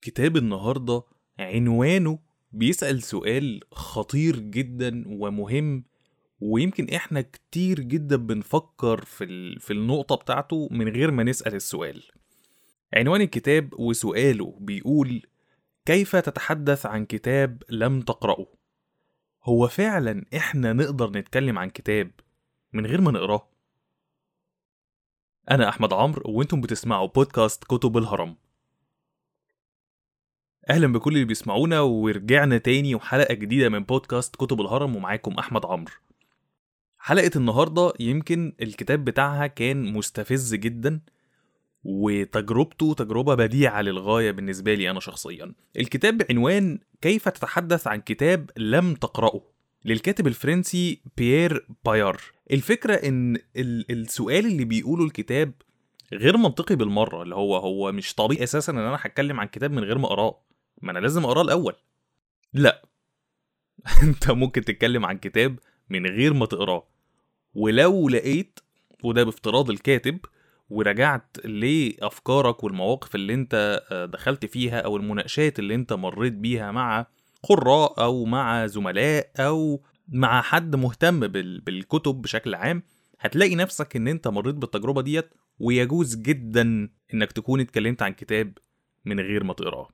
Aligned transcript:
كتاب 0.00 0.36
النهارده 0.36 1.02
عنوانه 1.38 2.18
بيسأل 2.52 3.02
سؤال 3.02 3.60
خطير 3.72 4.38
جدا 4.38 5.04
ومهم 5.06 5.84
ويمكن 6.40 6.88
إحنا 6.94 7.20
كتير 7.20 7.80
جدا 7.80 8.16
بنفكر 8.16 9.04
في 9.04 9.56
في 9.58 9.72
النقطة 9.72 10.16
بتاعته 10.16 10.68
من 10.70 10.88
غير 10.88 11.10
ما 11.10 11.22
نسأل 11.22 11.54
السؤال. 11.54 12.02
عنوان 12.94 13.20
الكتاب 13.20 13.80
وسؤاله 13.80 14.58
بيقول 14.60 15.22
كيف 15.86 16.16
تتحدث 16.16 16.86
عن 16.86 17.04
كتاب 17.04 17.62
لم 17.70 18.00
تقرأه؟ 18.00 18.46
هو 19.44 19.68
فعلا 19.68 20.24
إحنا 20.36 20.72
نقدر 20.72 21.10
نتكلم 21.10 21.58
عن 21.58 21.70
كتاب 21.70 22.10
من 22.72 22.86
غير 22.86 23.00
ما 23.00 23.10
نقرأه؟ 23.10 23.48
أنا 25.50 25.68
أحمد 25.68 25.92
عمرو 25.92 26.30
وأنتم 26.30 26.60
بتسمعوا 26.60 27.08
بودكاست 27.08 27.64
كتب 27.64 27.96
الهرم. 27.96 28.36
أهلا 30.70 30.86
بكل 30.92 31.12
اللي 31.14 31.24
بيسمعونا 31.24 31.80
ورجعنا 31.80 32.58
تاني 32.58 32.94
وحلقة 32.94 33.34
جديدة 33.34 33.68
من 33.68 33.84
بودكاست 33.84 34.36
كتب 34.36 34.60
الهرم 34.60 34.96
ومعاكم 34.96 35.32
أحمد 35.32 35.66
عمرو. 35.66 35.92
حلقة 36.98 37.30
النهارده 37.36 37.92
يمكن 38.00 38.52
الكتاب 38.62 39.04
بتاعها 39.04 39.46
كان 39.46 39.92
مستفز 39.92 40.54
جدا 40.54 41.00
وتجربته 41.84 42.94
تجربة 42.94 43.34
بديعة 43.34 43.82
للغاية 43.82 44.30
بالنسبة 44.30 44.74
لي 44.74 44.90
أنا 44.90 45.00
شخصيا. 45.00 45.52
الكتاب 45.78 46.18
بعنوان 46.18 46.78
كيف 47.00 47.28
تتحدث 47.28 47.86
عن 47.86 48.00
كتاب 48.00 48.50
لم 48.56 48.94
تقرأه؟ 48.94 49.40
للكاتب 49.84 50.26
الفرنسي 50.26 51.00
بيير 51.16 51.66
بايار. 51.84 52.20
الفكرة 52.50 52.94
إن 52.94 53.36
ال- 53.56 53.92
السؤال 53.92 54.46
اللي 54.46 54.64
بيقوله 54.64 55.04
الكتاب 55.04 55.52
غير 56.12 56.36
منطقي 56.36 56.76
بالمرة 56.76 57.22
اللي 57.22 57.34
هو 57.34 57.56
هو 57.56 57.92
مش 57.92 58.14
طبيعي 58.14 58.42
أساسا 58.44 58.72
إن 58.72 58.78
أنا 58.78 58.98
هتكلم 59.00 59.40
عن 59.40 59.46
كتاب 59.46 59.72
من 59.72 59.84
غير 59.84 59.98
ما 59.98 60.06
أقرأه. 60.06 60.40
ما 60.82 60.90
أنا 60.92 60.98
لازم 60.98 61.24
اقراه 61.24 61.42
الأول. 61.42 61.74
لا. 62.52 62.82
أنت 64.02 64.30
ممكن 64.30 64.64
تتكلم 64.64 65.06
عن 65.06 65.18
كتاب 65.18 65.58
من 65.90 66.06
غير 66.06 66.34
ما 66.34 66.46
تقراه. 66.46 66.86
ولو 67.54 68.08
لقيت 68.08 68.60
وده 69.04 69.24
بافتراض 69.24 69.70
الكاتب 69.70 70.18
ورجعت 70.70 71.36
لأفكارك 71.46 72.64
والمواقف 72.64 73.14
اللي 73.14 73.34
أنت 73.34 73.82
آه، 73.90 74.04
دخلت 74.04 74.46
فيها 74.46 74.80
أو 74.80 74.96
المناقشات 74.96 75.58
اللي 75.58 75.74
أنت 75.74 75.92
مريت 75.92 76.32
بيها 76.32 76.72
مع 76.72 77.06
قراء 77.42 78.02
أو 78.04 78.24
مع 78.24 78.66
زملاء 78.66 79.30
أو 79.36 79.82
مع 80.08 80.42
حد 80.42 80.76
مهتم 80.76 81.20
بال- 81.20 81.60
بالكتب 81.60 82.22
بشكل 82.22 82.54
عام 82.54 82.82
هتلاقي 83.20 83.54
نفسك 83.54 83.96
إن 83.96 84.08
أنت 84.08 84.28
مريت 84.28 84.54
بالتجربة 84.54 85.02
ديت 85.02 85.30
ويجوز 85.58 86.16
جدا 86.16 86.88
إنك 87.14 87.32
تكون 87.32 87.60
اتكلمت 87.60 88.02
عن 88.02 88.12
كتاب 88.12 88.58
من 89.04 89.20
غير 89.20 89.44
ما 89.44 89.52
تقراه. 89.52 89.88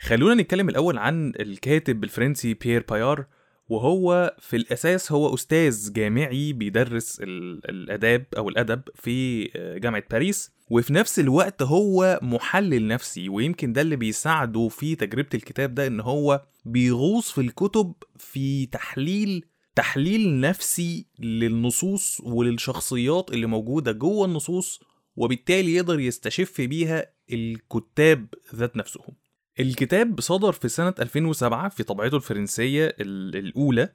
خلونا 0.00 0.42
نتكلم 0.42 0.68
الأول 0.68 0.98
عن 0.98 1.32
الكاتب 1.40 2.04
الفرنسي 2.04 2.54
بيير 2.54 2.84
بايار 2.90 3.26
وهو 3.68 4.36
في 4.40 4.56
الأساس 4.56 5.12
هو 5.12 5.34
أستاذ 5.34 5.92
جامعي 5.92 6.52
بيدرس 6.52 7.20
ال- 7.20 7.70
الآداب 7.70 8.26
أو 8.36 8.48
الأدب 8.48 8.82
في 8.94 9.44
جامعة 9.82 10.02
باريس 10.10 10.52
وفي 10.70 10.92
نفس 10.92 11.18
الوقت 11.18 11.62
هو 11.62 12.20
محلل 12.22 12.86
نفسي 12.88 13.28
ويمكن 13.28 13.72
ده 13.72 13.80
اللي 13.80 13.96
بيساعده 13.96 14.68
في 14.68 14.94
تجربة 14.94 15.28
الكتاب 15.34 15.74
ده 15.74 15.86
إن 15.86 16.00
هو 16.00 16.46
بيغوص 16.64 17.32
في 17.32 17.40
الكتب 17.40 17.94
في 18.18 18.66
تحليل 18.66 19.44
تحليل 19.74 20.40
نفسي 20.40 21.06
للنصوص 21.18 22.20
وللشخصيات 22.24 23.30
اللي 23.30 23.46
موجودة 23.46 23.92
جوه 23.92 24.26
النصوص 24.26 24.80
وبالتالي 25.16 25.74
يقدر 25.74 26.00
يستشف 26.00 26.60
بيها 26.60 27.06
الكتاب 27.32 28.26
ذات 28.54 28.76
نفسهم. 28.76 29.14
الكتاب 29.60 30.20
صدر 30.20 30.52
في 30.52 30.68
سنة 30.68 30.94
2007 31.00 31.68
في 31.68 31.82
طبعته 31.82 32.16
الفرنسية 32.16 32.86
ال- 33.00 33.36
الأولى 33.36 33.88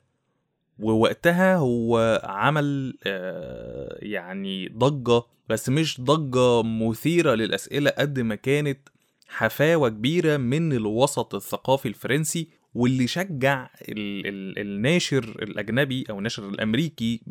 ووقتها 0.80 1.56
هو 1.56 2.22
عمل 2.24 2.98
آه، 3.06 3.98
يعني 4.02 4.68
ضجة 4.68 5.24
بس 5.50 5.70
مش 5.70 6.02
ضجة 6.02 6.64
مثيرة 6.64 7.34
للأسئلة 7.36 7.90
قد 7.98 8.20
ما 8.20 8.36
كانت 8.36 8.90
حفاوة 9.28 9.90
كبيرة 9.90 10.38
من 10.38 10.74
الوسط 10.74 11.36
الثقافي 11.36 11.88
الفرنسي 11.88 12.48
واللي 12.74 13.08
شجع 13.08 13.70
ال 13.90 14.28
ال 14.28 14.60
الناشر 14.60 15.24
الأجنبي 15.24 16.04
أو 16.10 16.18
الناشر 16.18 16.50
الأمريكي 16.50 17.22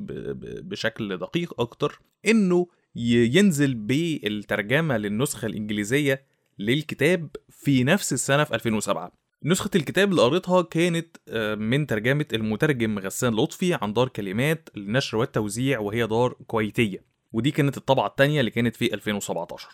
بشكل 0.63 1.17
دقيق 1.17 1.61
أكتر 1.61 2.01
إنه 2.27 2.67
ينزل 2.97 3.75
بالترجمة 3.75 4.97
للنسخة 4.97 5.47
الإنجليزية 5.47 6.23
للكتاب 6.61 7.29
في 7.49 7.85
نفس 7.85 8.13
السنة 8.13 8.45
في 8.45 8.55
2007 8.55 9.13
نسخة 9.45 9.71
الكتاب 9.75 10.11
اللي 10.11 10.23
قريتها 10.23 10.63
كانت 10.63 11.17
آه، 11.29 11.55
من 11.55 11.87
ترجمة 11.87 12.27
المترجم 12.33 12.99
غسان 12.99 13.35
لطفي 13.35 13.75
عن 13.75 13.93
دار 13.93 14.09
كلمات 14.09 14.69
للنشر 14.75 15.17
والتوزيع 15.17 15.79
وهي 15.79 16.07
دار 16.07 16.33
كويتية. 16.47 17.05
ودي 17.33 17.51
كانت 17.51 17.77
الطبعة 17.77 18.07
التانية 18.07 18.41
اللي 18.41 18.51
كانت 18.51 18.77
في 18.77 18.95
2017 18.95 19.69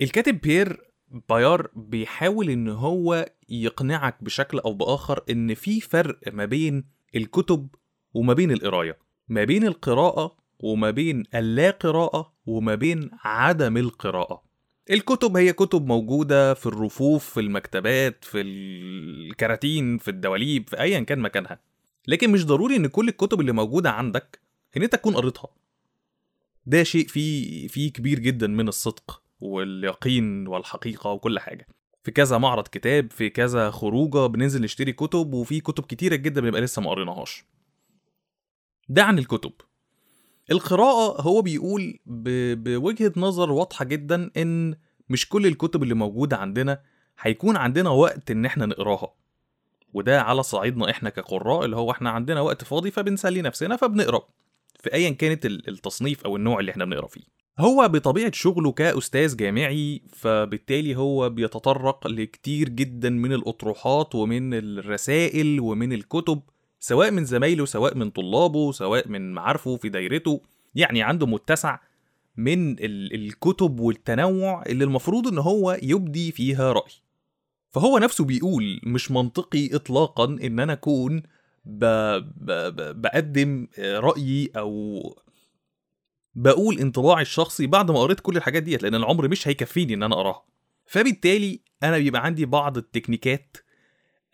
الكاتب 0.00 0.40
بيير 0.40 0.92
بايار 1.28 1.70
بيحاول 1.74 2.50
إن 2.50 2.68
هو 2.68 3.26
يقنعك 3.48 4.24
بشكل 4.24 4.58
أو 4.58 4.74
بآخر 4.74 5.24
إن 5.30 5.54
في 5.54 5.80
فرق 5.80 6.18
ما 6.32 6.44
بين 6.44 6.84
الكتب 7.16 7.68
وما 8.14 8.32
بين 8.32 8.50
القراية. 8.50 8.98
ما 9.28 9.44
بين 9.44 9.66
القراءة 9.66 10.36
وما 10.58 10.90
بين 10.90 11.24
اللا 11.34 11.70
قراءة 11.70 12.32
وما 12.46 12.74
بين 12.74 13.10
عدم 13.24 13.76
القراءة. 13.76 14.51
الكتب 14.90 15.36
هي 15.36 15.52
كتب 15.52 15.86
موجودة 15.86 16.54
في 16.54 16.66
الرفوف 16.66 17.30
في 17.30 17.40
المكتبات 17.40 18.24
في 18.24 18.40
الكراتين 18.40 19.98
في 19.98 20.08
الدواليب 20.08 20.68
في 20.68 20.80
أيا 20.80 21.00
كان 21.00 21.18
مكانها. 21.18 21.58
لكن 22.08 22.30
مش 22.30 22.46
ضروري 22.46 22.76
إن 22.76 22.86
كل 22.86 23.08
الكتب 23.08 23.40
اللي 23.40 23.52
موجودة 23.52 23.90
عندك 23.90 24.40
إن 24.76 24.82
أنت 24.82 24.92
تكون 24.92 25.14
قريتها. 25.14 25.48
ده 26.66 26.82
شيء 26.82 27.06
فيه 27.06 27.68
فيه 27.68 27.92
كبير 27.92 28.18
جدا 28.18 28.46
من 28.46 28.68
الصدق 28.68 29.22
واليقين 29.40 30.46
والحقيقة 30.46 31.10
وكل 31.10 31.38
حاجة. 31.38 31.66
في 32.04 32.10
كذا 32.10 32.38
معرض 32.38 32.68
كتاب 32.68 33.10
في 33.12 33.30
كذا 33.30 33.70
خروجة 33.70 34.26
بننزل 34.26 34.62
نشتري 34.62 34.92
كتب 34.92 35.32
وفي 35.32 35.60
كتب 35.60 35.84
كتيرة 35.84 36.16
جدا 36.16 36.40
بنبقى 36.40 36.60
لسه 36.60 36.82
ما 36.82 36.90
قريناهاش. 36.90 37.44
ده 38.88 39.02
عن 39.04 39.18
الكتب. 39.18 39.52
القراءة 40.50 41.22
هو 41.22 41.42
بيقول. 41.42 41.98
بوجهة 42.06 43.12
نظر 43.16 43.50
واضحة 43.52 43.84
جدا 43.84 44.30
إن 44.36 44.74
مش 45.08 45.28
كل 45.28 45.46
الكتب 45.46 45.82
اللي 45.82 45.94
موجودة 45.94 46.36
عندنا 46.36 46.80
هيكون 47.20 47.56
عندنا 47.56 47.90
وقت 47.90 48.30
إن 48.30 48.44
إحنا 48.44 48.66
نقراها 48.66 49.14
وده 49.94 50.22
على 50.22 50.42
صعيدنا 50.42 50.90
إحنا 50.90 51.10
كقراء 51.10 51.64
اللي 51.64 51.76
هو 51.76 51.90
إحنا 51.90 52.10
عندنا 52.10 52.40
وقت 52.40 52.64
فاضي 52.64 52.90
فبنسلي 52.90 53.42
نفسنا 53.42 53.76
فبنقرأ 53.76 54.28
في 54.80 54.92
أيا 54.94 55.10
كانت 55.10 55.46
ال- 55.46 55.68
التصنيف 55.68 56.24
أو 56.24 56.36
النوع 56.36 56.60
اللي 56.60 56.70
إحنا 56.72 56.84
بنقرأ 56.84 57.06
فيه 57.06 57.20
هو 57.58 57.88
بطبيعة 57.88 58.32
شغله 58.34 58.72
كأستاذ 58.72 59.36
جامعي 59.36 60.02
فبالتالي 60.12 60.96
هو 60.96 61.28
بيتطرق 61.30 62.06
لكتير 62.06 62.68
جدا 62.68 63.10
من 63.10 63.32
الأطروحات 63.32 64.14
ومن 64.14 64.54
الرسائل 64.54 65.60
ومن 65.60 65.92
الكتب 65.92 66.42
سواء 66.84 67.10
من 67.10 67.24
زمايله 67.24 67.64
سواء 67.64 67.96
من 67.96 68.10
طلابه 68.10 68.72
سواء 68.72 69.08
من 69.08 69.32
معارفه 69.32 69.76
في 69.76 69.88
دايرته 69.88 70.42
يعني 70.74 71.02
عنده 71.02 71.26
متسع 71.26 71.78
من 72.36 72.70
ال- 72.72 73.14
الكتب 73.14 73.80
والتنوع 73.80 74.62
اللي 74.66 74.84
المفروض 74.84 75.28
إن 75.28 75.38
هو 75.38 75.78
يبدي 75.82 76.32
فيها 76.32 76.72
رأي 76.72 76.92
فهو 77.70 77.98
نفسه 77.98 78.24
بيقول 78.24 78.80
مش 78.86 79.10
منطقي 79.10 79.76
اطلاقا 79.76 80.24
إن 80.24 80.60
أنا 80.60 80.72
أكون. 80.72 81.22
بقدم 82.94 83.66
رأيي 83.78 84.50
أو 84.56 85.00
بقول 86.34 86.78
انطباعي 86.78 87.22
الشخصي 87.22 87.66
بعد 87.66 87.90
ما 87.90 87.98
قريت 88.00 88.20
كل 88.20 88.36
الحاجات 88.36 88.62
ديت 88.62 88.82
لأن 88.82 88.94
العمر 88.94 89.28
مش 89.28 89.48
هيكفيني 89.48 89.94
إن 89.94 90.02
أنا 90.02 90.14
أقراها 90.14 90.44
فبالتالي 90.86 91.60
أنا 91.82 91.98
بيبقى 91.98 92.24
عندي 92.24 92.46
بعض 92.46 92.76
التكنيكات 92.76 93.56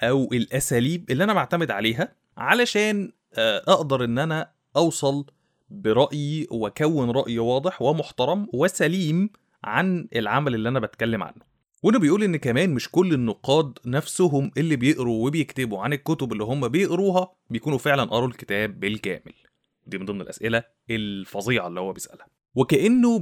أو 0.03 0.33
الأساليب 0.33 1.11
اللي 1.11 1.25
أنا 1.25 1.35
بعتمد 1.35 1.71
عليها 1.71 2.18
علشان 2.38 3.12
آه، 3.35 3.62
أقدر 3.69 4.05
إن 4.05 4.19
أنا 4.19 4.50
أوصل 4.76 5.26
برأيي 5.70 6.46
وأكون 6.50 7.11
راي 7.11 7.38
واضح 7.38 7.82
ومحترم 7.82 8.49
وسليم 8.52 9.31
عن 9.64 10.08
العمل 10.17 10.55
اللي 10.55 10.69
أنا 10.69 10.81
بتكلم 10.81 11.23
عنه. 11.23 11.49
وانه 11.82 11.99
بيقول 11.99 12.23
إن 12.23 12.37
كمان 12.37 12.70
مش 12.75 12.90
كل 12.90 13.14
النقاد 13.14 13.79
نفسهم 13.87 14.50
اللي 14.56 14.76
بيقروا 14.76 15.26
وبيكتبوا 15.26 15.82
عن 15.82 15.93
الكتب 15.93 16.32
اللي 16.32 16.44
هم 16.44 16.69
بيقروها 16.69 17.32
بيكونوا 17.50 17.79
فعلا 17.79 18.05
قروا 18.05 18.29
الكتاب 18.29 18.81
بالكامل. 18.81 19.35
دي 19.87 19.99
من 19.99 20.06
ضمن 20.06 20.20
الأسئلة 20.20 20.64
الفظيعة 20.90 21.67
اللي 21.69 21.81
هو 21.81 21.93
بيسألها. 21.93 22.26
وكأنه 22.55 23.19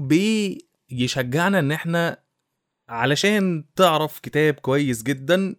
بيشجعنا 0.90 1.58
إن 1.58 1.72
إحنا 1.72 2.18
علشان 2.88 3.64
تعرف 3.76 4.18
كتاب 4.20 4.54
كويس 4.54 5.02
جدا 5.02 5.56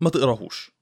ما 0.00 0.10
تقراهوش. 0.10 0.75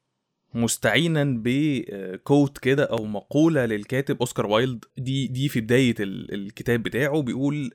مستعينا 0.55 1.25
ب 1.45 1.64
quote 1.64 2.59
كده 2.59 2.85
أو 2.85 3.05
مقولة 3.05 3.67
للكاتب 3.67 4.17
أوسكار 4.21 4.47
وايلد. 4.47 4.85
دي 4.97 5.27
دي 5.27 5.49
في 5.49 5.61
بداية 5.61 5.95
الكتاب 6.01 6.83
بتاعه. 6.83 7.23
بيقول 7.23 7.71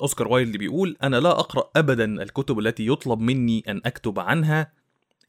أوسكار 0.00 0.28
وايلد 0.28 0.56
بيقول 0.56 0.96
أنا 1.02 1.16
لا 1.16 1.30
أقرأ 1.30 1.70
ابدا 1.76 2.04
الكتب 2.22 2.58
التي 2.58 2.86
يطلب 2.86 3.20
مني 3.20 3.64
أن 3.68 3.80
أكتب 3.84 4.18
عنها. 4.18 4.72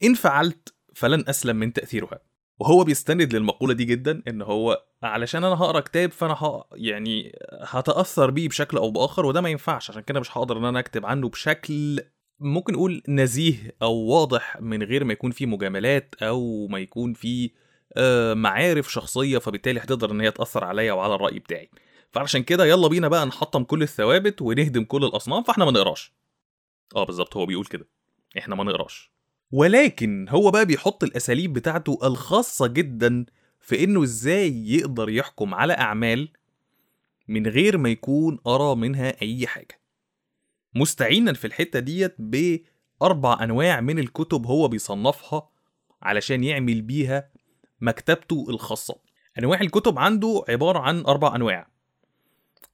إن 0.04 0.14
فعلت 0.14 0.74
فلن 0.94 1.24
أسلم 1.28 1.56
من 1.56 1.72
تأثيرها. 1.72 2.18
وهو 2.58 2.84
بيستند 2.84 3.34
للمقولة 3.34 3.74
دي 3.74 3.84
جدا 3.84 4.22
إن 4.28 4.42
هو 4.42 4.84
علشان 5.02 5.44
أنا 5.44 5.54
هقرأ 5.54 5.80
كتاب 5.80 6.12
فأنا. 6.12 6.64
يعني 6.72 7.38
هتأثر 7.62 8.30
بيه 8.30 8.48
بشكل 8.48 8.76
أو 8.76 8.90
بآخر 8.90 9.26
وده 9.26 9.40
ما 9.40 9.48
ينفعش. 9.48 9.90
عشان 9.90 10.02
كده 10.02 10.20
مش 10.20 10.38
هقدر 10.38 10.58
إن 10.58 10.64
أنا 10.64 10.78
أكتب 10.78 11.06
عنه 11.06 11.28
بشكل 11.28 12.00
ممكن 12.42 12.72
نقول 12.72 13.02
نزيه 13.08 13.74
أو 13.82 13.92
واضح 13.94 14.60
من 14.60 14.82
غير 14.82 15.04
ما 15.04 15.12
يكون 15.12 15.30
فيه 15.30 15.46
مجاملات 15.46 16.14
أو 16.22 16.66
ما 16.66 16.78
يكون 16.78 17.12
فيه 17.12 17.50
آه، 17.96 18.34
معارف 18.34 18.92
شخصية 18.92 19.38
فبالتالي 19.38 19.80
هتقدر 19.80 20.10
إن 20.10 20.20
هي 20.20 20.30
تأثر 20.30 20.64
عليا 20.64 20.92
وعلى 20.92 21.14
الرأي 21.14 21.38
بتاعي. 21.38 21.70
فعشان 22.10 22.42
كده 22.42 22.64
يلا 22.66 22.88
بينا 22.88 23.08
بقى 23.08 23.26
نحطم 23.26 23.64
كل 23.64 23.82
الثوابت 23.82 24.42
ونهدم 24.42 24.84
كل 24.84 25.04
الأصنام 25.04 25.42
فإحنا 25.42 25.64
ما 25.64 25.70
نقراش. 25.70 26.12
آه 26.96 27.04
بالظبط 27.04 27.36
هو 27.36 27.46
بيقول 27.46 27.64
كده. 27.64 27.88
إحنا 28.38 28.54
ما 28.54 28.64
نقراش. 28.64 29.12
ولكن 29.52 30.26
هو 30.28 30.50
بقى 30.50 30.66
بيحط 30.66 31.04
الأساليب 31.04 31.52
بتاعته 31.52 31.98
الخاصة 32.02 32.66
جدا 32.66 33.26
في 33.60 33.84
إنه 33.84 34.02
إزاي 34.02 34.68
يقدر 34.72 35.10
يحكم 35.10 35.54
على 35.54 35.72
أعمال 35.72 36.28
من 37.28 37.46
غير 37.46 37.78
ما 37.78 37.88
يكون 37.88 38.36
قرا 38.36 38.74
منها 38.74 39.22
أي 39.22 39.46
حاجة. 39.46 39.81
مستعينا 40.74 41.32
في 41.32 41.46
الحتة 41.46 41.78
ديت 41.78 42.14
بأربع 42.18 43.44
أنواع 43.44 43.80
من 43.80 43.98
الكتب 43.98 44.46
هو 44.46 44.68
بيصنفها 44.68 45.48
علشان 46.02 46.44
يعمل 46.44 46.82
بيها 46.82 47.30
مكتبته 47.80 48.46
الخاصة. 48.48 48.98
أنواع 49.38 49.60
الكتب 49.60 49.98
عنده 49.98 50.44
عبارة 50.48 50.78
عن 50.78 51.00
أربع 51.00 51.36
أنواع. 51.36 51.68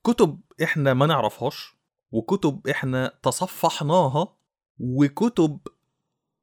كتب 0.05 0.41
إحنا 0.63 0.95
ما 0.95 1.07
نعرفهاش 1.07 1.75
وكتب 2.13 2.67
إحنا 2.67 3.19
تصفحناها 3.23 4.37
وكتب 4.79 5.59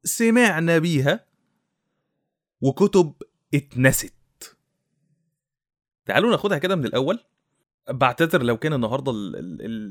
سمعنا 0.03 0.77
بيها 0.77 1.25
وكتب 2.61 3.13
اتنست. 3.53 4.13
تعالوا 6.05 6.31
ناخدها 6.31 6.57
كده 6.57 6.75
من 6.75 6.85
الأول. 6.85 7.19
بعتذر 7.89 8.43
لو 8.43 8.57
كان 8.57 8.73
النهارده 8.73 9.11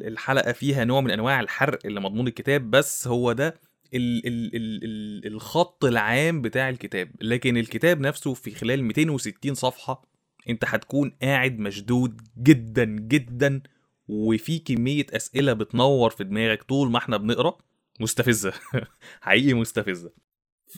الحلقة 0.09 0.53
فيها 0.53 0.85
نوع 0.85 1.01
من 1.01 1.11
أنواع 1.11 1.41
الحرق 1.41 1.79
اللي 1.85 2.01
مضمون 2.01 2.29
الكتاب 2.29 2.71
بس 2.71 3.09
هو 3.09 3.33
ده 3.33 3.55
ال 3.95 4.27
ال 4.27 4.57
ال 4.57 4.85
ال 4.85 5.27
الخط 5.33 5.85
العام 5.85 6.43
بتاع 6.43 6.69
الكتاب. 6.69 7.11
لكن 7.21 7.57
الكتاب 7.57 8.01
نفسه 8.01 8.35
في 8.35 8.51
خلال 8.51 8.85
260 8.85 9.55
صفحة 9.55 10.05
أنت 10.49 10.65
هتكون 10.65 11.17
قاعد 11.23 11.59
مشدود 11.59 12.21
جدا 12.39 12.85
جدا 12.85 13.63
وفي 14.09 14.59
كمية 14.59 15.07
أسئلة 15.13 15.53
بتنور 15.53 16.11
في 16.11 16.25
دماغك 16.25 16.63
طول 16.63 16.91
ما 16.91 16.99
إحنا 16.99 17.17
بنقرأ. 17.17 17.59
مستفزة. 18.01 18.53
حقيقي 19.21 19.55
مستفزة. 19.55 20.13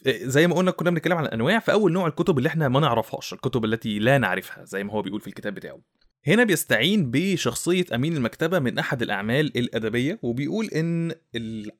زي 0.06 0.46
ما 0.46 0.54
قلنا 0.54 0.70
كنا 0.70 0.90
بنتكلم 0.90 1.16
عن 1.16 1.24
الأنواع 1.24 1.58
فأول 1.58 1.92
نوع 1.92 2.06
الكتب 2.06 2.38
اللي 2.38 2.48
إحنا 2.48 2.68
ما 2.68 2.80
نعرفهاش 2.80 3.32
الكتب 3.32 3.64
التي 3.64 3.98
لا 3.98 4.18
نعرفها 4.18 4.64
زي 4.64 4.84
ما 4.84 4.92
هو 4.92 5.02
بيقول 5.02 5.20
في 5.20 5.26
الكتاب 5.26 5.54
بتاعه. 5.54 5.80
هنا 6.26 6.44
بيستعين 6.44 7.10
بشخصية 7.10 7.84
أمين 7.94 8.16
المكتبة 8.16 8.58
من 8.58 8.78
أحد 8.78 9.02
الأعمال 9.02 9.58
الأدبية 9.58 10.18
وبيقول 10.22 10.66
إن 10.66 11.12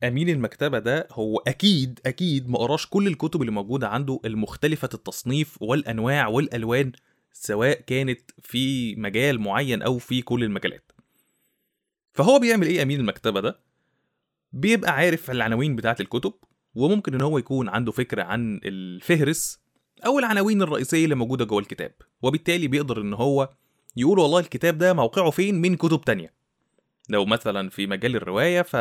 أمين 0.05 0.29
المكتبة 0.29 0.79
ده 0.79 1.09
هو 1.13 1.39
أكيد 1.39 2.01
أكيد 2.07 2.49
ما 2.49 2.59
قراش 2.59 2.87
كل 2.87 3.07
الكتب 3.07 3.41
اللي 3.41 3.53
موجودة 3.53 3.89
عنده 3.89 4.21
المختلفة 4.25 4.89
التصنيف 4.95 5.63
والأنواع 5.63 6.27
والألوان 6.29 6.93
سواء 7.33 7.81
كانت 7.81 8.21
في 8.43 8.95
مجال 8.97 9.41
معين 9.41 9.83
أو 9.83 9.99
في 9.99 10.23
كل 10.23 10.45
المجالات 10.45 10.93
فهو 12.13 12.39
بيعمل 12.39 12.67
إيه 12.67 12.83
أمين 12.83 13.01
المكتبة 13.01 13.41
ده؟ 13.41 13.61
بيبقى 14.53 14.93
عارف 14.93 15.31
العناوين 15.31 15.77
بتاعة 15.77 15.97
الكتب 16.01 16.33
وممكن 16.75 17.15
إن 17.15 17.21
هو 17.21 17.39
يكون 17.39 17.69
عنده 17.69 17.93
فكرة 17.93 18.23
عن 18.23 18.61
الفهرس 18.65 19.59
أو 20.07 20.19
العناوين 20.19 20.63
الرئيسية 20.63 21.05
اللي 21.05 21.15
موجودة 21.15 21.45
جوه 21.45 21.59
الكتاب 21.59 21.93
وبالتالي 22.23 22.69
بيقدر 22.69 23.01
إن 23.01 23.15
هو 23.15 23.49
يقول 23.97 24.19
والله 24.19 24.39
الكتاب 24.39 24.79
ده 24.79 24.93
موقعه 24.93 25.31
فين 25.31 25.55
من 25.61 25.77
كتب 25.77 26.01
تانية 26.01 26.33
لو 27.09 27.25
مثلا 27.25 27.71
في 27.71 27.87
مجال 27.87 28.17
الرواية 28.17 28.63
ف 28.63 28.77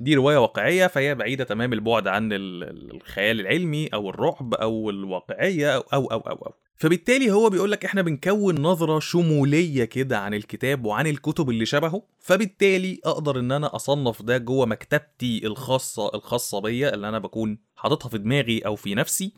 دي 0.00 0.14
رواية 0.14 0.38
واقعية 0.38 0.86
فهي 0.86 1.14
بعيدة 1.14 1.44
تمام 1.44 1.72
البعد 1.72 2.08
عن 2.08 2.28
الخيال 2.32 3.40
العلمي 3.40 3.86
أو 3.86 4.10
الرعب 4.10 4.54
أو 4.54 4.90
الواقعية 4.90 5.76
أو 5.76 5.80
أو 5.80 6.06
أو 6.06 6.20
أو, 6.20 6.46
أو. 6.46 6.54
فبالتالي 6.76 7.30
هو 7.32 7.50
بيقول 7.50 7.70
لك 7.72 7.84
إحنا 7.84 8.02
بنكون 8.02 8.60
نظرة 8.60 8.98
شمولية 8.98 9.84
كده 9.84 10.18
عن 10.18 10.34
الكتاب 10.34 10.84
وعن 10.84 11.06
الكتب 11.06 11.50
اللي 11.50 11.66
شبهه 11.66 12.02
فبالتالي 12.20 13.00
أقدر 13.04 13.38
إن 13.38 13.52
أنا 13.52 13.76
أصنف 13.76 14.22
ده 14.22 14.38
جوه 14.38 14.66
مكتبتي 14.66 15.46
الخاصة 15.46 16.14
الخاصة 16.14 16.60
بيا 16.60 16.94
اللي 16.94 17.08
أنا 17.08 17.18
بكون 17.18 17.58
حاططها 17.76 18.08
في 18.08 18.18
دماغي 18.18 18.58
أو 18.58 18.76
في 18.76 18.94
نفسي 18.94 19.32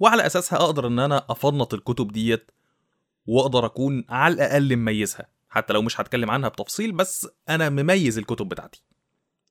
وعلى 0.00 0.26
أساسها 0.26 0.58
أقدر 0.58 0.86
إن 0.86 0.98
أنا 0.98 1.26
أفنط 1.30 1.74
الكتب 1.74 2.12
ديت 2.12 2.50
واقدر 3.26 3.66
اكون 3.66 4.04
على 4.08 4.34
الاقل 4.34 4.76
مميزها. 4.76 5.26
حتى 5.48 5.72
لو 5.72 5.82
مش 5.82 6.00
هتكلم 6.00 6.30
عنها 6.30 6.48
بتفصيل 6.48 6.92
بس 6.92 7.28
أنا 7.48 7.68
مميز 7.68 8.18
الكتب 8.18 8.48
بتاعتي. 8.48 8.82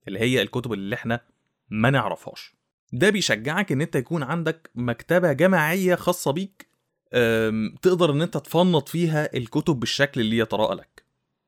اللي 0.07 0.19
هي 0.19 0.42
الكتب 0.42 0.74
اللي 0.74 0.95
إحنا 0.95 1.21
ما 1.69 1.89
نعرفهاش. 1.89 2.56
ده 2.94 3.10
بيشجعك 3.10 3.71
ان 3.71 3.81
انت 3.81 3.95
يكون 3.95 4.24
عندك 4.24 4.71
مكتبة 4.75 5.33
جماعية 5.33 5.95
خاصة 5.95 6.31
بيك 6.31 6.69
تقدر 7.81 8.12
ان 8.12 8.21
انت 8.21 8.38
تفنط 8.38 8.89
فيها 8.89 9.38
الكتب 9.38 9.80
بالشكل 9.80 10.22
اللي 10.22 10.38
يتراءى 10.38 10.75
لك. 10.75 11.04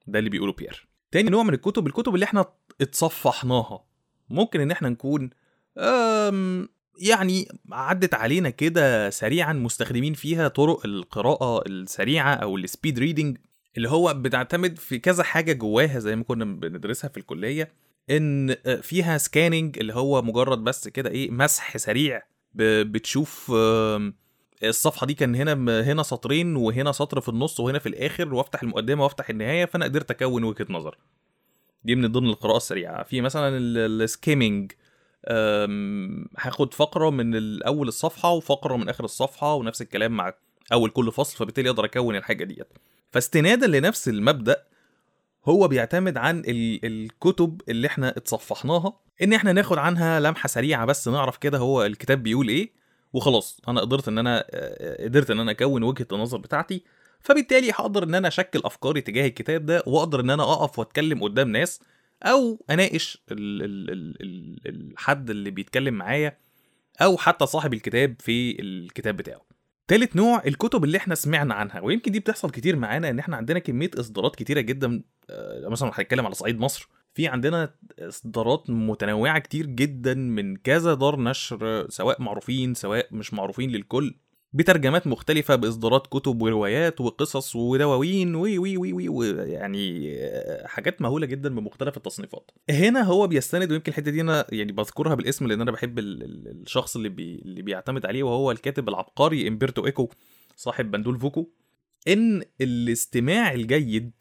ده 0.08 0.20
اللي 0.20 0.30
بيقوله 0.30 0.54
بيير. 0.54 0.88
تاني 1.12 1.30
نوع 1.30 1.44
من 1.44 1.54
الكتب 1.54 1.88
الكتب 1.88 2.16
اللي 2.16 2.24
إحنا 2.24 2.46
اتصفحناها. 2.82 3.84
ممكن 4.30 4.62
ان 4.62 4.72
إحنا 4.72 4.90
نكون 4.90 5.30
يعني 7.00 7.48
عدت 7.72 8.14
علينا 8.14 8.50
كده 8.50 9.10
سريعا 9.10 9.54
مستخدمين 9.54 10.14
فيها 10.14 10.48
طرق 10.48 10.86
القراءة 10.86 11.64
السريعة 11.68 12.34
أو 12.34 12.58
ال 12.58 12.65
speed 12.65 13.00
reading 13.00 13.38
اللي 13.78 13.90
هو 13.90 14.14
بتعتمد 14.14 14.78
في 14.80 15.00
كذا 15.00 15.24
حاجة 15.24 15.54
جواها 15.54 16.00
زي 16.00 16.16
ما 16.16 16.24
كنا 16.24 16.46
بندرسها 16.46 17.08
في 17.08 17.18
الكلية 17.18 17.74
إن 18.10 18.56
فيها 18.82 19.18
scanning 19.18 19.80
اللي 19.80 19.94
هو 19.94 20.22
مجرد 20.22 20.64
بس 20.64 20.88
كده 20.88 21.10
إيه 21.10 21.32
مسح 21.32 21.78
سريع 21.78 22.22
بتشوف 22.56 23.52
الصفحة 24.64 25.06
دي 25.08 25.14
كان 25.14 25.36
هنا 25.36 25.82
هنا 25.82 26.04
سطرين 26.04 26.56
وهنا 26.56 26.92
سطر 26.92 27.22
في 27.22 27.30
النص 27.30 27.60
وهنا 27.60 27.80
في 27.80 27.90
الآخر 27.90 28.34
وأفتح 28.34 28.64
المقدمة 28.64 29.04
وأفتح 29.04 29.30
النهاية 29.30 29.66
فأنا 29.66 29.86
قدرت 29.86 30.12
أكون 30.12 30.44
وجهة 30.44 30.66
نظر. 30.70 30.98
دي 31.84 31.96
من 31.96 32.08
ضمن 32.12 32.30
القراءة 32.30 32.58
السريعة. 32.58 33.04
في 33.04 33.22
مثلا 33.22 33.58
السكيمنج 33.58 34.72
هاخد 36.40 36.74
فقرة 36.74 37.10
من 37.10 37.64
اول 37.64 37.88
الصفحة 37.88 38.32
وفقرة 38.32 38.76
من 38.78 38.90
آخر 38.90 39.04
الصفحة 39.04 39.54
ونفس 39.56 39.82
الكلام 39.82 40.12
مع 40.12 40.34
أول 40.74 40.90
كل 40.90 41.12
فصل 41.12 41.38
فبالتالي 41.38 41.70
أقدر 41.70 41.86
أكون 41.86 42.16
الحاجة 42.16 42.44
ديت. 42.44 42.68
فاستنادا 43.12 43.68
لنفس 43.68 44.10
المبدأ 44.10 44.64
هو 45.46 45.68
بيعتمد 45.68 46.18
عن 46.18 46.44
الكتب 46.48 47.62
اللي 47.70 47.88
إحنا 47.88 48.10
اتصفحناها 48.18 48.94
إن 49.22 49.34
إحنا 49.34 49.54
ناخد 49.54 49.78
عنها 49.78 50.20
لمحة 50.20 50.48
سريعة 50.48 50.86
بس 50.86 51.08
نعرف 51.08 51.38
كده 51.38 51.58
هو 51.58 51.86
الكتاب 51.86 52.24
بيقول 52.24 52.48
إيه 52.48 52.72
وخلاص 53.14 53.62
أنا 53.68 53.82
قدرت 53.82 54.08
إن 54.08 54.18
أنا 54.18 54.46
قدرت 55.00 55.32
إن 55.32 55.40
أنا 55.40 55.52
أكون 55.52 55.84
وجهة 55.84 56.08
النظر 56.12 56.38
بتاعتي 56.38 56.84
فبالتالي 57.22 57.72
هقدر 57.72 58.04
إن 58.04 58.16
أنا 58.16 58.28
أشكل 58.28 58.62
أفكاري 58.66 59.02
تجاه 59.02 59.28
الكتاب 59.28 59.66
ده 59.66 59.84
وأقدر 59.88 60.20
إن 60.20 60.30
أنا 60.30 60.44
أقف 60.44 60.80
وأتكلم 60.80 61.24
قدام 61.24 61.50
ناس 61.52 61.80
أو 62.24 62.66
أناقش 62.70 63.18
ال 63.32 63.64
ال 63.64 63.90
ال 63.92 64.18
ال 64.22 64.92
الحد 64.92 65.30
اللي 65.30 65.52
بيتكلم 65.52 65.94
معايا 65.94 66.38
أو 67.02 67.18
حتى 67.18 67.46
صاحب 67.46 67.74
الكتاب 67.74 68.16
في 68.20 68.62
الكتاب 68.62 69.18
بتاعه. 69.18 69.42
تالت 69.88 70.16
نوع 70.16 70.44
الكتب 70.48 70.84
اللي 70.84 70.98
إحنا 70.98 71.16
سمعنا 71.16 71.54
عنها 71.54 71.82
ويمكن 71.82 72.12
دي 72.12 72.20
بتحصل 72.20 72.52
كتير 72.52 72.76
معانا 72.76 73.10
إن 73.10 73.20
إحنا 73.20 73.38
عندنا 73.38 73.60
كمية 73.60 73.92
إصدارات 73.96 74.36
كتيرة 74.36 74.62
جدا 74.62 75.04
آه، 75.30 75.68
مثلا 75.70 75.90
هنتكلم 75.90 76.26
على 76.26 76.36
صعيد 76.36 76.60
مصر. 76.60 76.90
في 77.14 77.28
عندنا 77.28 77.74
إصدارات 78.00 78.70
متنوعة 78.70 79.40
كتير 79.40 79.66
جدا 79.66 80.14
من 80.14 80.56
كذا 80.56 80.94
دار 80.94 81.20
نشر 81.20 81.90
سواء 81.90 82.22
معروفين 82.22 82.74
سواء 82.74 83.08
مش 83.12 83.34
معروفين 83.34 83.70
للكل. 83.72 84.16
بترجمات 84.54 85.08
مختلفة 85.08 85.56
بإصدارات 85.56 86.08
كتب 86.08 86.42
وروايات 86.42 87.02
وقصص 87.02 87.56
ودواوين 87.56 88.36
و 88.36 88.58
و 88.58 88.78
و 88.78 89.10
و 89.10 89.28
يعني 89.52 90.16
حاجات 90.66 91.02
مهولة 91.02 91.26
جدا 91.26 91.56
بمختلف 91.56 91.98
التصنيفات. 91.98 92.52
هنا 92.70 93.02
هو 93.02 93.28
بيستند 93.28 93.72
ويمكن 93.72 93.92
الحتة 93.92 94.12
دي 94.12 94.22
أنا 94.22 94.46
يعني 94.52 94.72
بذكرها 94.72 95.16
بالاسم 95.16 95.48
لأن 95.48 95.62
أنا 95.62 95.72
بحب 95.72 96.00
الشخص 96.00 96.96
اللي 96.96 97.10
بي 97.10 97.36
اللي 97.36 97.62
بيعتمد 97.62 98.06
عليه 98.06 98.24
وهو 98.24 98.52
الكاتب 98.52 98.90
العبقري 98.90 99.48
أمبرتو 99.48 99.86
إيكو 99.86 100.10
صاحب 100.56 100.92
بندول 100.92 101.20
فوكو 101.20 101.48
إن 102.08 102.44
الاستماع 102.62 103.54
الجيد 103.54 104.12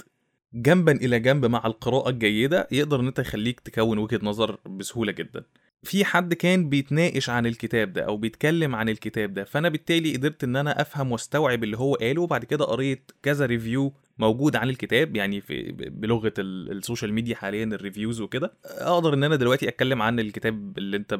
جنبا 0.54 0.92
إلى 0.92 1.20
جنب 1.20 1.46
مع 1.46 1.66
القراءة 1.66 2.10
الجيدة 2.10 2.68
يقدر 2.72 3.00
إن 3.00 3.06
أنت 3.06 3.18
يخليك 3.18 3.60
تكون 3.60 3.98
وجهة 3.98 4.20
نظر 4.22 4.58
بسهولة 4.66 5.12
جدا. 5.12 5.44
في 5.82 6.04
حد 6.04 6.34
كان 6.34 6.68
بيتناقش 6.68 7.30
عن 7.30 7.46
الكتاب 7.46 7.92
ده 7.92 8.02
أو 8.02 8.16
بيتكلم 8.16 8.74
عن 8.74 8.88
الكتاب 8.88 9.34
ده 9.34 9.44
فأنا 9.44 9.68
بالتالي 9.68 10.16
قدرت 10.16 10.44
إن 10.44 10.56
أنا 10.56 10.80
أفهم 10.80 11.12
وأستوعب 11.12 11.64
اللي 11.64 11.78
هو 11.78 11.94
قاله 11.94 12.22
وبعد 12.22 12.44
كده 12.44 12.64
قريت 12.64 13.10
كذا 13.22 13.46
review 13.46 13.92
موجود 14.18 14.56
عن 14.56 14.68
الكتاب 14.68 15.16
يعني 15.16 15.40
في 15.40 15.72
بلغة 15.72 16.32
ال 16.38 16.49
social 16.49 17.12
media 17.12 17.36
حاليا 17.36 17.64
ال 17.64 17.71
reviews 17.71 18.20
وكده. 18.20 18.52
أقدر 18.64 19.14
إن 19.14 19.24
أنا 19.24 19.36
دلوقتي 19.36 19.68
أتكلم 19.68 20.02
عن 20.02 20.20
الكتاب 20.20 20.78
اللي 20.78 20.96
أنت 20.96 21.14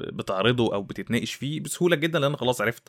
بتعرضه 0.00 0.74
أو 0.74 0.82
بتتناقش 0.82 1.34
فيه 1.34 1.60
بسهولة 1.60 1.96
جدا 1.96 2.18
لأن 2.18 2.36
خلاص 2.36 2.60
عرفت. 2.60 2.88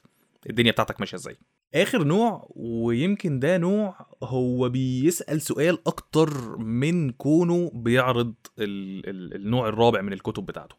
الدنيا 0.50 0.72
بتاعتك 0.72 1.00
ماشية 1.00 1.18
إزاي. 1.18 1.38
آخر 1.76 2.04
نوع 2.04 2.48
ويمكن 2.56 3.40
ده 3.40 3.58
نوع 3.58 4.08
هو 4.24 4.70
بيسأل 4.70 5.42
سؤال 5.42 5.88
أكتر 5.88 6.58
من 6.58 7.12
كونه 7.12 7.72
بيعرض 7.74 8.34
ال 8.60 9.10
ال 9.10 9.36
النوع 9.36 9.68
الرابع 9.70 10.02
من 10.02 10.14
الكتب 10.14 10.46
بتاعته 10.46 10.76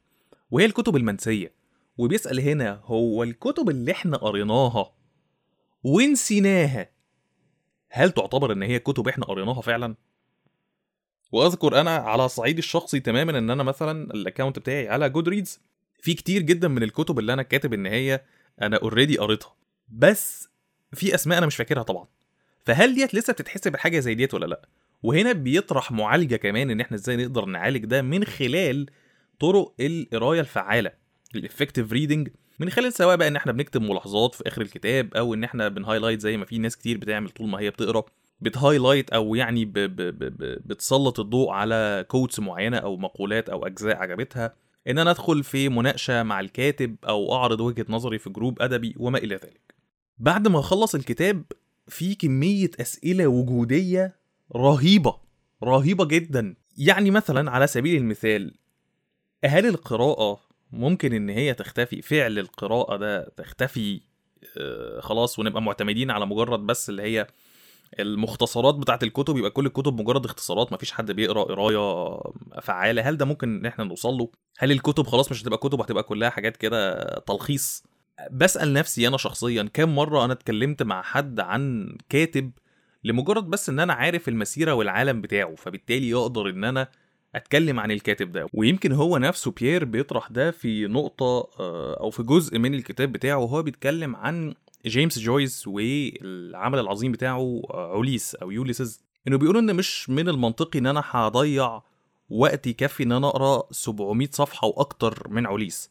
وهي 0.51 0.65
الكتب 0.65 0.97
المنسية 0.97 1.53
وبيسأل 1.99 2.41
هنا 2.41 2.81
هو 2.85 3.23
الكتب 3.23 3.71
اللي 3.71 3.93
إحنا 3.93 4.17
قريناها 4.17 4.93
ونسيناها 5.83 6.91
هل 7.91 8.11
تعتبر 8.11 8.53
إن 8.53 8.63
هي 8.63 8.79
كتب 8.79 9.09
إحنا 9.09 9.25
قريناها 9.25 9.61
فعلا؟ 9.61 9.95
وأذكر 11.33 11.81
أنا 11.81 11.97
على 11.97 12.25
الصعيد 12.25 12.59
الشخصي 12.59 13.01
تماما 13.01 13.39
إن 13.39 13.51
أنا 13.51 13.63
مثلا 13.63 14.15
ال 14.15 14.20
account 14.20 14.59
بتاعي 14.59 14.89
على 14.89 15.11
Goodreads 15.11 15.61
في 16.01 16.15
كتير 16.15 16.43
جدا 16.43 16.69
من 16.69 16.83
الكتب 16.83 17.19
اللي 17.19 17.33
أنا 17.33 17.43
كاتب 17.43 17.73
إن 17.75 17.87
هي 17.87 18.21
أنا 18.63 18.77
already 18.77 19.19
قريتها. 19.19 19.58
بس 19.91 20.49
في 20.93 21.15
أسماء 21.15 21.39
أنا 21.39 21.47
مش 21.47 21.57
فاكرها 21.57 21.83
طبعا. 21.83 22.07
فهل 22.65 22.95
ديت 22.95 23.15
لسه 23.15 23.33
بتتحسب 23.33 23.77
حاجة 23.77 23.99
زي 23.99 24.15
ديت 24.15 24.35
ولا 24.35 24.47
لأ؟ 24.47 24.69
وهنا 25.03 25.33
بيطرح 25.33 25.93
معالجة 25.93 26.37
كمان 26.37 26.71
إن 26.71 26.81
إحنا 26.81 26.97
إزاي 26.97 27.17
نقدر 27.17 27.45
نعالج 27.45 27.85
ده 27.85 28.03
من 28.03 28.25
خلال 28.25 28.87
طرق 29.41 29.75
القراية 29.81 30.41
الفعالة 30.41 30.93
ال 31.35 31.41
effective 31.41 31.93
reading 31.93 32.29
من 32.59 32.71
خلال 32.71 32.93
سواء 32.93 33.17
بقى 33.17 33.29
إن 33.29 33.37
إحنا 33.37 33.53
بنكتب 33.53 33.83
ملاحظات 33.83 34.35
في 34.35 34.49
آخر 34.49 34.63
الكتاب 34.63 35.15
أو 35.15 35.35
إن 35.35 35.45
إحنا 35.45 35.69
بن 35.69 35.78
highlight 35.78 36.21
زي 36.21 36.37
ما 36.37 36.45
في 36.45 36.59
ناس 36.59 36.77
كتير 36.77 36.99
بتعمل 36.99 37.29
طول 37.31 37.49
ما 37.49 37.61
هي 37.61 37.71
بتقرأ 37.71 38.05
بت 38.41 38.54
highlight 38.54 39.11
أو 39.11 39.35
يعني 39.35 39.65
ب 39.65 39.73
ب 39.73 39.97
ب 39.97 40.19
ب 40.25 40.59
بتسلط 40.67 41.21
الضوء 41.21 41.51
على 41.51 42.05
quotes 42.09 42.41
معينة 42.41 42.77
أو 42.77 42.97
مقولات 42.97 43.49
أو 43.49 43.67
أجزاء 43.67 43.97
عجبتها. 43.97 44.55
إن 44.89 44.99
أنا 44.99 45.11
أدخل 45.11 45.45
في 45.45 45.69
مناقشة 45.69 46.23
مع 46.23 46.41
الكاتب 46.41 46.97
أو 47.09 47.35
أعرض 47.35 47.61
وجهة 47.61 47.87
نظري 47.89 48.19
في 48.19 48.31
group 48.31 48.63
أدبي 48.63 48.95
وما 48.99 49.19
إلى 49.19 49.35
ذلك. 49.35 49.75
بعد 50.21 50.49
ما 50.49 50.61
اخلص 50.61 50.95
الكتاب 50.95 51.45
في 51.89 52.15
كمية 52.15 52.71
أسئلة 52.81 53.27
وجودية 53.27 54.17
رهيبة 54.57 55.17
رهيبة 55.65 56.05
جدا. 56.05 56.55
يعني 56.79 57.11
مثلا 57.11 57.51
على 57.51 57.67
سبيل 57.67 57.97
المثال 58.01 58.55
هل 59.45 59.67
القراءة 59.67 60.41
ممكن 60.73 61.13
إن 61.13 61.29
هي 61.29 61.55
تختفي؟ 61.55 62.03
فعل 62.03 62.39
القراءة 62.39 62.97
ده 62.97 63.29
تختفي 63.37 64.01
آه 64.59 65.01
خلاص 65.01 65.39
ونبقى 65.39 65.63
معتمدين 65.63 66.11
على 66.11 66.27
مجرد 66.27 66.61
بس 66.61 66.89
اللي 66.89 67.03
هي 67.03 67.27
المختصرات 68.01 68.75
بتاعت 68.75 69.03
الكتب 69.03 69.37
يبقى 69.37 69.51
كل 69.51 69.67
الكتب 69.67 70.01
مجرد 70.01 70.25
اختصارات 70.25 70.73
مفيش 70.73 70.93
حد 70.93 71.13
بيقرأ 71.13 71.43
قراية 71.45 72.21
فعالة. 72.63 73.03
هل 73.03 73.17
ده 73.17 73.25
ممكن 73.25 73.57
إن 73.59 73.67
إحنا 73.67 73.85
نوصل 73.85 74.15
له؟ 74.15 74.31
هل 74.59 74.73
الكتب 74.73 75.07
خلاص 75.07 75.31
مش 75.31 75.43
هتبقى 75.43 75.59
كتب 75.59 75.81
هتبقى 75.81 76.03
كلها 76.03 76.31
حاجات 76.31 76.57
كده 76.57 76.95
تلخيص؟ 77.19 77.85
بسأل 78.31 78.73
نفسي 78.73 79.09
أنا 79.09 79.17
شخصيا 79.17 79.63
كام 79.75 79.95
مرة 79.95 80.25
أنا 80.25 80.33
اتكلمت 80.33 80.83
مع 80.83 81.03
حد 81.03 81.41
عن 81.41 81.93
كاتب 82.09 82.51
لمجرد 83.05 83.45
بس 83.51 83.69
إن 83.69 83.81
أنا 83.81 83.93
عارف 83.93 84.29
المسيرة 84.29 84.73
والعالم 84.73 85.21
بتاعه 85.21 85.55
فبالتالي 85.55 86.15
أقدر 86.15 86.51
إن 86.51 86.65
أنا 86.65 86.89
أتكلم 87.35 87.81
عن 87.81 87.91
الكاتب 87.91 88.33
ده. 88.33 88.47
ويمكن 88.53 88.93
هو 88.93 89.19
نفسه 89.19 89.51
بيير 89.51 89.85
بيطرح 89.85 90.29
ده 90.31 90.51
في 90.51 90.87
نقطة 90.87 91.49
أو 92.01 92.11
في 92.11 92.23
جزء 92.23 92.59
من 92.59 92.75
الكتاب 92.75 93.13
بتاعه 93.13 93.37
وهو 93.39 93.63
بيتكلم 93.63 94.17
عن 94.17 94.55
جيمس 94.87 95.19
جويس 95.19 95.69
والعمل 95.69 96.79
العظيم 96.79 97.13
بتاعه 97.13 97.63
أوليس 97.71 98.35
أو 98.35 98.51
يوليسز 98.51 99.01
إنه 99.29 99.39
بيقولوا 99.39 99.61
إن 99.61 99.77
مش 99.77 100.11
من 100.11 100.29
المنطقي 100.29 100.79
إن 100.79 100.87
أنا 100.87 101.03
هضيع 101.11 101.83
وقت 102.31 102.67
يكفي 102.67 103.03
إن 103.03 103.13
أنا 103.13 103.29
أقرأ 103.29 103.63
700 103.71 104.29
صفحة 104.33 104.67
وأكتر 104.67 105.27
من 105.31 105.47
أوليس. 105.47 105.91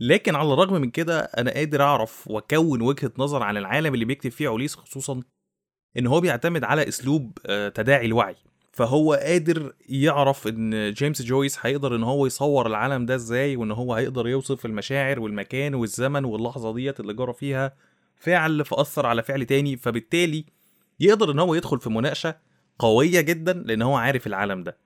لكن 0.00 0.34
على 0.34 0.52
الرغم 0.52 0.80
من 0.80 0.90
كده 0.90 1.20
أنا 1.20 1.50
قادر 1.50 1.82
أعرف 1.82 2.28
وأكون 2.28 2.82
وجهة 2.82 3.12
نظر 3.18 3.42
عن 3.42 3.56
العالم 3.56 3.94
اللي 3.94 4.04
بيكتب 4.04 4.30
فيه 4.30 4.48
اوليس 4.48 4.74
خصوصا 4.74 5.22
إن 5.98 6.06
هو 6.06 6.20
بيعتمد 6.20 6.64
على 6.64 6.88
أسلوب 6.88 7.38
تداعي 7.74 8.06
الوعي. 8.06 8.36
فهو 8.72 9.12
قادر 9.14 9.72
يعرف 9.88 10.48
إن 10.48 10.92
جيمس 10.92 11.22
جويس 11.22 11.58
هيقدر 11.66 11.96
إن 11.96 12.02
هو 12.02 12.26
يصور 12.26 12.66
العالم 12.66 13.06
ده 13.06 13.14
إزاي 13.14 13.56
وإن 13.56 13.70
هو 13.70 13.94
هيقدر 13.94 14.28
يوصف 14.28 14.66
المشاعر 14.66 15.20
والمكان 15.20 15.74
والزمن 15.74 16.24
واللحظة 16.24 16.74
ديت 16.74 17.00
اللي 17.00 17.14
جرى 17.14 17.32
فيها. 17.32 17.76
فعل 18.16 18.64
فأثر 18.64 19.06
على 19.06 19.22
فعل 19.22 19.44
تاني 19.44 19.76
فبالتالي 19.76 20.44
يقدر 21.00 21.30
إن 21.30 21.38
هو 21.38 21.54
يدخل 21.54 21.80
في 21.80 21.90
مناقشة 21.90 22.36
قوية 22.78 23.20
جدا 23.20 23.52
لأن 23.52 23.82
هو 23.82 23.96
عارف 23.96 24.26
العالم 24.26 24.62
ده. 24.62 24.76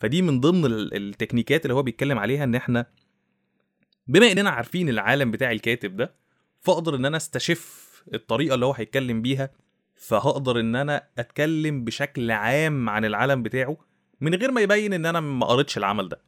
فدي 0.00 0.22
من 0.22 0.40
ضمن 0.40 0.64
التكنيكات 0.92 1.64
اللي 1.64 1.74
هو 1.74 1.82
بيتكلم 1.82 2.18
عليها 2.18 2.44
إن 2.44 2.54
إحنا 2.54 2.86
بما 4.08 4.32
اننا 4.32 4.50
عارفين 4.50 4.88
العالم 4.88 5.30
بتاع 5.30 5.52
الكاتب 5.52 5.96
ده 5.96 6.14
فاقدر 6.60 6.94
ان 6.94 7.04
أنا 7.04 7.16
استشف 7.16 7.88
الطريقة 8.14 8.54
اللي 8.54 8.66
هو 8.66 8.72
هيتكلم 8.72 9.22
بيها 9.22 9.50
فهقدر 9.94 10.60
ان 10.60 10.76
أنا 10.76 11.02
اتكلم 11.18 11.84
بشكل 11.84 12.30
عام 12.30 12.88
عن 12.88 13.04
العالم 13.04 13.42
بتاعه 13.42 13.76
من 14.20 14.34
غير 14.34 14.50
ما 14.50 14.60
يبين 14.60 14.92
ان 14.92 15.06
أنا 15.06 15.20
ما 15.20 15.46
قريتش 15.46 15.78
العمل 15.78 16.08
ده. 16.08 16.20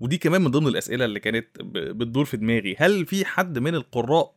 ودي 0.00 0.18
كمان 0.18 0.42
من 0.42 0.50
ضمن 0.50 0.66
الأسئلة 0.66 1.04
اللي 1.04 1.20
كانت 1.20 1.46
بتدور 1.62 2.24
في 2.24 2.36
دماغي. 2.36 2.76
هل 2.78 3.06
في 3.06 3.24
حد 3.24 3.58
من 3.58 3.74
القراء 3.74 4.36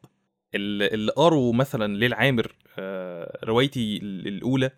اللي 0.55 1.11
قروا 1.11 1.53
مثلا 1.53 1.97
ليل 1.97 2.13
عامر 2.13 2.55
روايتي 3.43 3.97
الأولى 4.03 4.71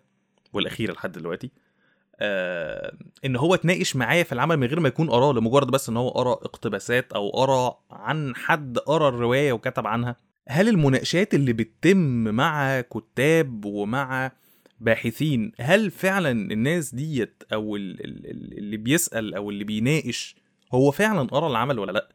والأخيرة 0.52 0.92
لحد 0.92 1.12
دلوقتي؟ 1.12 1.50
إن 3.24 3.36
هو 3.36 3.54
اتناقش 3.54 3.96
معايا 3.96 4.22
في 4.22 4.32
العمل 4.32 4.56
من 4.56 4.66
غير 4.66 4.80
ما 4.80 4.88
يكون 4.88 5.10
قراه 5.10 5.32
لمجرد 5.32 5.66
بس 5.66 5.88
إن 5.88 5.96
هو 5.96 6.08
قرا 6.08 6.32
اقتباسات 6.32 7.12
أو 7.12 7.30
قرا 7.30 7.78
عن 7.90 8.36
حد 8.36 8.78
قرأ 8.78 9.08
الرواية 9.08 9.52
وكتب 9.52 9.86
عنها. 9.86 10.16
هل 10.48 10.68
المناقشات 10.68 11.34
اللي 11.34 11.52
بتتم 11.52 11.98
مع 12.34 12.80
كتاب 12.80 13.64
ومع 13.64 14.32
باحثين 14.80 15.52
هل 15.60 15.90
فعلا 15.90 16.30
الناس 16.30 16.94
ديت 16.94 17.42
أو 17.52 17.76
اللي 17.76 18.76
بيسأل 18.76 19.34
أو 19.34 19.50
اللي 19.50 19.64
بيناقش 19.64 20.36
هو 20.74 20.90
فعلا 20.90 21.28
قرأ 21.28 21.48
العمل 21.48 21.78
ولا 21.78 21.92
لأ؟ 21.92 22.08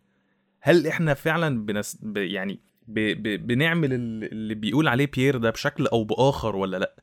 هل 0.61 0.87
إحنا 0.87 1.13
فعلا 1.13 1.65
بنس 1.65 1.97
يعني 2.15 2.59
ب... 2.87 2.99
ب... 2.99 3.47
بنعمل 3.47 3.93
اللي 3.93 4.55
بيقول 4.55 4.87
عليه 4.87 5.05
بيير 5.05 5.37
ده 5.37 5.49
بشكل 5.49 5.87
أو 5.87 6.03
بآخر 6.03 6.55
ولا 6.55 6.77
لأ؟ 6.77 6.95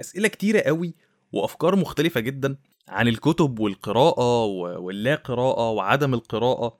أسئلة 0.00 0.28
كتيرة 0.28 0.60
قوي 0.60 0.94
وأفكار 1.32 1.76
مختلفة 1.76 2.20
جدا 2.20 2.56
عن 2.88 3.08
الكتب 3.08 3.58
والقراءة 3.58 4.44
واللا 4.78 5.14
قراءه 5.14 5.70
وعدم 5.70 6.14
القراءة. 6.14 6.78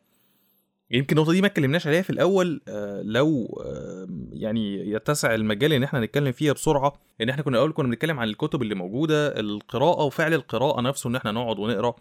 يمكن 0.91 1.17
النقطة 1.17 1.33
دي 1.33 1.41
ما 1.41 1.47
اتكلمناش 1.47 1.87
عليها 1.87 2.03
في 2.03 2.11
الأول 2.11 2.61
آه 2.69 3.03
لو 3.03 3.59
يعني 4.33 4.91
يتسع 4.91 5.35
المجال 5.35 5.73
إن 5.73 5.83
إحنا 5.83 6.01
نتكلم 6.01 6.33
فيها 6.33 6.53
بسرعة. 6.53 6.93
إن 7.21 7.29
إحنا 7.29 7.43
كنا 7.43 7.57
الأول 7.57 7.73
كنا 7.73 7.89
بنتكلم 7.89 8.21
عن 8.21 8.29
الكتب 8.29 8.63
اللي 8.63 8.75
موجودة 8.75 9.41
القراءة 9.41 10.05
وفعل 10.05 10.35
القراءة 10.35 10.81
نفسه 10.81 11.11
إن 11.11 11.17
إحنا 11.17 11.33
نقعد 11.33 11.59
ونقرأ. 11.59 11.95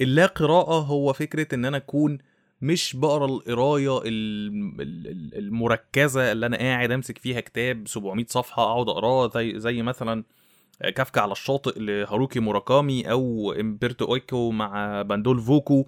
اللا 0.00 0.26
قراءه 0.26 0.78
هو 0.80 1.12
فكرة 1.12 1.54
إن 1.54 1.64
أنا 1.64 1.76
أكون 1.76 2.18
مش 2.62 2.96
بقرأ 2.96 3.26
القراية 3.26 4.00
المركزة 5.38 6.32
اللي 6.32 6.46
أنا 6.46 6.56
قاعد 6.56 6.90
أمسك 6.90 7.18
فيها 7.18 7.40
كتاب 7.40 7.88
700 7.88 8.26
صفحة 8.28 8.62
أقعد 8.62 8.88
اقراه 8.88 9.28
زي 9.34 9.60
زي 9.60 9.82
مثلا 9.82 10.24
كافكا 10.94 11.20
على 11.20 11.32
الشاطئ 11.32 11.80
لهاروكي 11.80 12.40
موراكامي 12.40 13.10
أو 13.10 13.52
أمبرتو 13.52 14.04
إيكو 14.04 14.50
مع 14.50 15.02
بندول 15.02 15.40
فوكو 15.40 15.86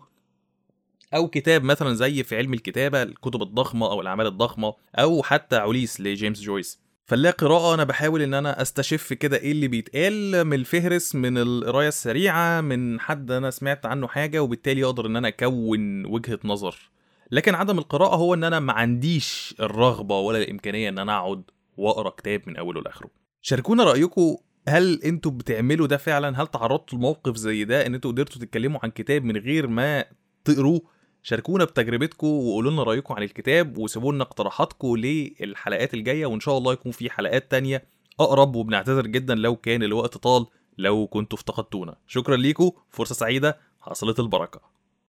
أو 1.14 1.28
كتاب 1.28 1.64
مثلا 1.64 1.94
زي 1.94 2.23
في 2.23 2.37
علم 2.37 2.54
الكتابة 2.54 3.02
الكتب 3.02 3.42
الضخمة 3.42 3.90
أو 3.90 4.00
الأعمال 4.00 4.26
الضخمة 4.26 4.75
أو 4.94 5.23
حتى 5.23 5.56
عوليس 5.57 6.00
لجيمس 6.00 6.40
جويس. 6.40 6.80
فلا 7.06 7.30
قراءة 7.30 7.75
أنا 7.75 7.85
بحاول 7.85 8.23
إن 8.23 8.35
أنا 8.35 8.62
أستشف 8.62 9.12
كده 9.12 9.37
إيه 9.37 9.52
اللي 9.52 9.68
بيتقال 9.68 10.44
من 10.44 10.54
الفهرس 10.54 11.14
من 11.14 11.38
القراية 11.38 11.88
السريعة 11.88 12.61
من 12.61 13.00
حد 13.00 13.30
أنا 13.30 13.50
سمعت 13.50 13.87
عنه 13.87 14.09
حاجة 14.09 14.42
وبالتالي 14.42 14.85
أقدر 14.85 15.06
إن 15.06 15.16
أنا 15.16 15.28
أكون 15.28 16.06
وجهة 16.06 16.38
نظر. 16.44 16.90
لكن 17.30 17.54
عدم 17.54 17.78
القراءة 17.78 18.16
هو 18.16 18.35
إن 18.35 18.44
أنا 18.44 18.61
ما 18.61 18.73
عنديش 18.73 19.54
الرغبة 19.61 20.18
ولا 20.18 20.38
الإمكانية 20.38 20.88
إن 20.88 20.99
أنا 20.99 21.18
أقعد 21.18 21.42
وأقرأ 21.76 22.11
كتاب 22.11 22.42
من 22.47 22.56
أوله 22.56 22.80
لآخره. 22.80 23.11
شاركونا 23.42 23.85
رأيكم 23.85 24.37
هل 24.71 25.03
أنتوا 25.03 25.31
بتعملوا 25.31 25.87
ده 25.87 25.97
فعلا؟ 25.97 26.43
هل 26.43 26.47
تعرضتوا 26.47 26.99
لموقف 26.99 27.37
زي 27.37 27.65
ده 27.65 27.87
إن 27.87 27.95
أنتوا 27.95 28.11
قدرتوا 28.11 28.41
تتكلموا 28.43 28.81
عن 28.83 28.91
كتاب 28.91 29.25
من 29.25 29.37
غير 29.37 29.67
ما 29.67 30.05
تقروه؟ 30.45 30.83
شاركونا 31.23 31.65
بتجربتكم 31.65 32.27
وقولوا 32.27 32.71
لنا 32.71 32.83
رأيكم 32.83 33.15
عن 33.15 33.23
الكتاب 33.23 33.79
وسيبوا 33.79 34.12
لنا 34.12 34.23
اقتراحاتكم 34.23 34.97
للحلقات 34.97 35.95
الجاية 35.95 36.27
وإن 36.27 36.41
شاء 36.41 36.59
الله 36.59 36.73
يكون 36.73 36.93
في 36.93 37.11
حلقات 37.11 37.50
تانية 37.50 37.85
أقرب 38.21 38.57
وبنعتذر 38.57 39.07
جدا 39.07 39.35
لو 39.35 39.57
كان 39.57 39.83
الوقت 39.83 40.17
طال 40.17 40.47
لو 40.79 41.07
كنتوا 41.07 41.39
افتقدتونا. 41.39 41.97
شكرا 42.07 42.37
ليكم 42.37 42.71
فرصة 42.91 43.15
سعيدة 43.15 43.59
حصلت 43.81 44.21
البركة. 44.21 44.61